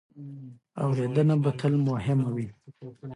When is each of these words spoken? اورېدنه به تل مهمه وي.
اورېدنه 0.83 1.35
به 1.43 1.51
تل 1.59 1.73
مهمه 1.87 2.29
وي. 2.35 2.47